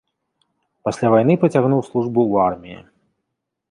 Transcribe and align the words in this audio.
Пасля 0.89 1.07
вайны 1.15 1.37
працягнуў 1.45 1.81
службу 1.91 2.19
ў 2.31 2.51
арміі. 2.51 2.79